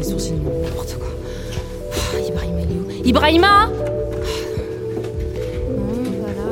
[0.00, 1.08] les sourcils, n'importe quoi.
[1.92, 3.74] Oh, Ibrahima, il est où Ibrahima Non,
[6.20, 6.48] voilà.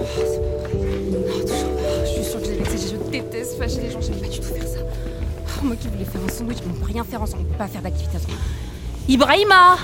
[0.00, 0.78] Oh, c'est pas vrai.
[1.10, 2.04] Non, toujours pas.
[2.04, 2.94] Je suis sûre que j'ai laissé.
[2.94, 4.80] Je déteste fâcher les gens, j'aime pas du tout faire ça.
[4.82, 7.68] Oh, moi qui voulais faire un sandwich, on peut rien faire ensemble, on peut pas
[7.68, 8.38] faire d'activité ensemble.
[9.08, 9.78] Ibrahima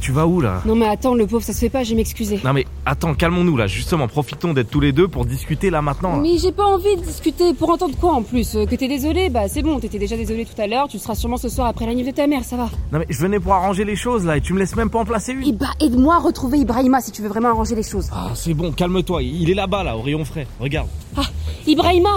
[0.00, 0.62] tu- vas où là?
[0.66, 2.40] Non mais attends, le pauvre, ça se fait pas, je vais m'excuser.
[2.44, 6.12] Non mais attends, calmons-nous là, justement, profitons d'être tous les deux pour discuter là maintenant.
[6.16, 6.22] là.
[6.22, 7.52] Mais j'ai pas envie de discuter.
[7.54, 8.54] Pour entendre quoi en plus?
[8.56, 10.88] Euh, Que t'es désolé Bah c'est bon, t'étais déjà désolé tout à l'heure.
[10.88, 12.68] Tu le seras sûrement ce soir après la nuit de ta mère, ça va.
[12.92, 14.98] Non mais je venais pour arranger les choses là et tu me laisses même pas
[15.00, 15.56] en placer Eh une.
[15.56, 18.08] bah aide-moi à retrouver Ibrahima si tu veux vraiment arranger les choses.
[18.12, 20.88] Ah c'est bon, calme-toi, il est là-bas là, au rayon frais, regarde.
[21.16, 21.22] Ah,
[21.66, 22.16] Ibrahima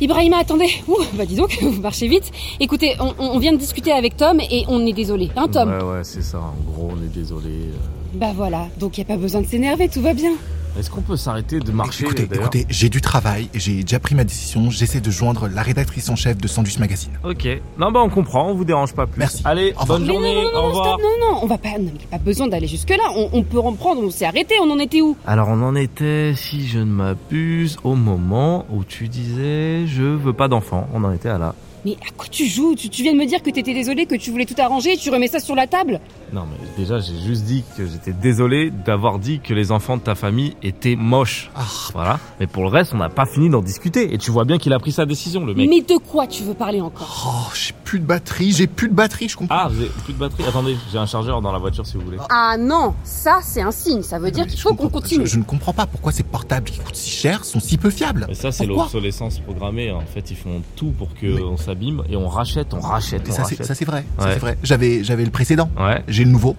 [0.00, 0.68] Ibrahima, attendez.
[0.88, 2.30] Ouh, bah dis donc, vous marchez vite.
[2.60, 5.30] Écoutez, on, on vient de discuter avec Tom et on est désolé.
[5.36, 7.48] Hein Tom Ouais ouais c'est ça, en gros on est désolé.
[7.50, 7.72] euh.
[8.14, 10.32] Bah voilà, donc y a pas besoin de s'énerver, tout va bien.
[10.76, 14.22] Est-ce qu'on peut s'arrêter de marcher Écoutez, écoutez, j'ai du travail, j'ai déjà pris ma
[14.24, 17.10] décision, j'essaie de joindre la rédactrice en chef de Sandwich Magazine.
[17.24, 19.18] Ok, non bah on comprend, on vous dérange pas plus.
[19.18, 19.42] Merci.
[19.44, 20.86] Allez, Au bonne journée, non, non, non, au non, revoir.
[20.86, 23.02] stop, non, non, on va pas, non, y a pas besoin d'aller jusque là.
[23.16, 25.16] On, on peut reprendre, on s'est arrêté, on en était où?
[25.26, 30.32] Alors on en était, si je ne m'abuse, au moment où tu disais je veux
[30.32, 30.88] pas d'enfant.
[30.94, 31.54] On en était à là.
[31.84, 32.74] Mais à quoi tu joues?
[32.74, 34.96] Tu, tu viens de me dire que t'étais désolé, que tu voulais tout arranger, et
[34.96, 36.00] tu remets ça sur la table?
[36.32, 40.02] Non mais déjà j'ai juste dit que j'étais désolé d'avoir dit que les enfants de
[40.02, 41.50] ta famille étaient moches.
[41.56, 41.62] Ah,
[41.94, 42.20] Voilà.
[42.40, 44.12] Mais pour le reste, on n'a pas fini d'en discuter.
[44.12, 45.68] Et tu vois bien qu'il a pris sa décision, le mec.
[45.68, 47.24] Mais de quoi tu veux parler encore?
[47.50, 49.56] Oh, j'ai plus de batterie, j'ai plus de batterie, je comprends.
[49.58, 50.44] Ah, avez plus de batterie?
[50.46, 52.18] Attendez, j'ai un chargeur dans la voiture si vous voulez.
[52.30, 55.26] Ah non, ça c'est un signe, ça veut dire Mais qu'il faut qu'on continue.
[55.26, 57.90] Je, je ne comprends pas pourquoi ces portables qui coûtent si cher sont si peu
[57.90, 58.26] fiables.
[58.28, 59.90] Mais ça, c'est l'obsolescence programmée.
[59.90, 63.30] En fait, ils font tout pour que on s'abîme et on rachète, on rachète, on
[63.30, 63.64] ça, c'est, rachète.
[63.66, 64.26] ça c'est vrai, Ouais.
[64.32, 64.58] c'est vrai.
[64.62, 66.02] J'avais, j'avais le précédent, Ouais.
[66.08, 66.56] j'ai le nouveau,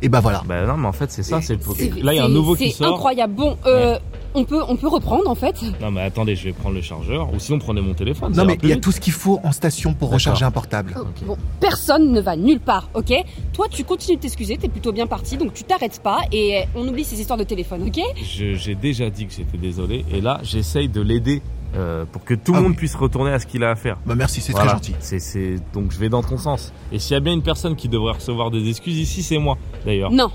[0.00, 0.42] et bah voilà.
[0.46, 1.40] Bah non, mais en fait, c'est ça.
[1.40, 2.94] C'est C'est- là, il y a un c'est- nouveau qui C'est sort.
[2.94, 3.34] incroyable.
[3.34, 3.98] Bon, euh,
[4.34, 5.56] on peut, on peut reprendre en fait.
[5.80, 7.32] Non, mais attendez, je vais prendre le chargeur.
[7.34, 8.32] Ou sinon, prenez mon téléphone.
[8.34, 10.94] Non mais il y a tout ce qu'il faut en station pour recharger un portable.
[10.98, 13.12] Oh, Bon, personne ne va nulle part, ok?
[13.52, 16.60] Toi, tu continues de t'excuser, t'es plutôt bien parti, donc tu t'arrêtes pas et euh,
[16.74, 18.00] on oublie ces histoires de téléphone, ok?
[18.22, 20.04] J'ai déjà dit que j'étais désolé.
[20.12, 21.42] Et là, j'essaye de l'aider
[21.74, 22.76] euh, pour que tout le Ah monde oui.
[22.76, 23.98] puisse retourner à ce qu'il a à faire.
[24.06, 24.72] Bah merci, c'est Voilà.
[24.72, 24.94] très gentil.
[25.00, 25.56] C'est, c'est...
[25.72, 26.72] Donc je vais dans ton sens.
[26.92, 29.56] Et s'il y a bien une personne qui devrait recevoir des excuses ici, c'est moi,
[29.84, 30.10] d'ailleurs.
[30.10, 30.30] Non,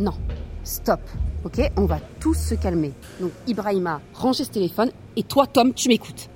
[0.00, 0.12] non,
[0.64, 1.00] stop,
[1.44, 2.92] ok On va tous se calmer.
[3.20, 6.28] Donc, Ibrahima, rangez ce téléphone et toi, Tom, tu m'écoutes.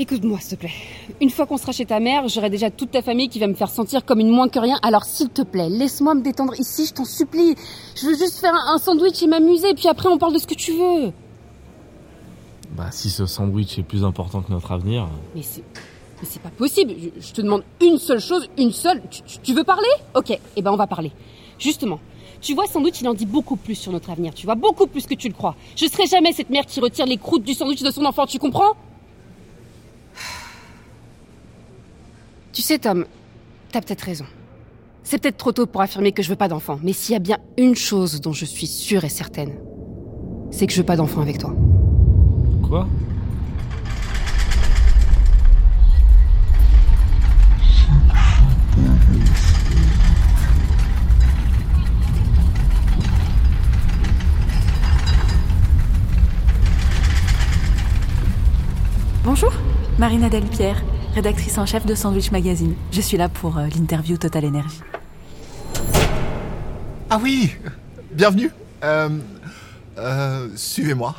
[0.00, 0.72] Écoute-moi, s'il te plaît.
[1.20, 3.54] Une fois qu'on sera chez ta mère, j'aurai déjà toute ta famille qui va me
[3.54, 4.76] faire sentir comme une moins que rien.
[4.84, 7.56] Alors, s'il te plaît, laisse-moi me détendre ici, je t'en supplie.
[7.96, 10.46] Je veux juste faire un un sandwich et m'amuser, puis après, on parle de ce
[10.46, 11.10] que tu veux.
[12.78, 15.08] Bah, si ce sandwich est plus important que notre avenir.
[15.34, 15.64] Mais c'est,
[16.22, 16.94] mais c'est pas possible.
[17.18, 19.02] Je, te demande une seule chose, une seule.
[19.42, 19.88] Tu veux parler?
[20.14, 21.10] Ok, eh ben on va parler.
[21.58, 21.98] Justement,
[22.40, 24.32] tu vois, sandwich, il en dit beaucoup plus sur notre avenir.
[24.32, 25.56] Tu vois, beaucoup plus que tu le crois.
[25.74, 28.26] Je serai jamais cette mère qui retire les croûtes du sandwich de son enfant.
[28.26, 28.76] Tu comprends?
[32.52, 33.06] Tu sais, Tom,
[33.72, 34.26] t'as peut-être raison.
[35.02, 36.78] C'est peut-être trop tôt pour affirmer que je veux pas d'enfant.
[36.84, 39.58] Mais s'il y a bien une chose dont je suis sûre et certaine,
[40.52, 41.52] c'est que je veux pas d'enfant avec toi.
[42.68, 42.86] Quoi
[59.24, 59.52] Bonjour,
[59.98, 60.82] Marina Delpierre,
[61.14, 62.74] rédactrice en chef de Sandwich Magazine.
[62.92, 64.80] Je suis là pour euh, l'interview Total Energy.
[67.08, 67.54] Ah oui,
[68.12, 68.50] bienvenue.
[68.84, 69.08] Euh,
[69.96, 71.14] euh, suivez-moi.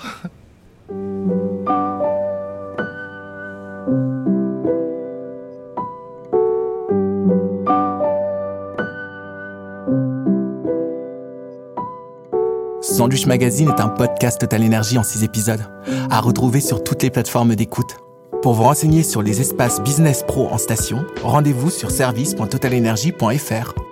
[12.81, 15.61] Sandwich Magazine est un podcast Total Énergie en 6 épisodes,
[16.09, 17.97] à retrouver sur toutes les plateformes d'écoute.
[18.41, 23.88] Pour vous renseigner sur les espaces business pro en station, rendez-vous sur service.totalenergie.fr.